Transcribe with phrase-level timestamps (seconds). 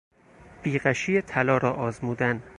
[0.63, 2.43] بیغشی طلا را آزمودن